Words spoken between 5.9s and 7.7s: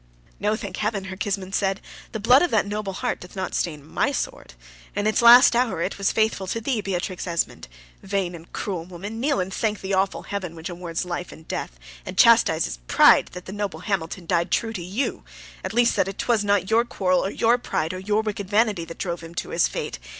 was faithful to thee, Beatrix Esmond.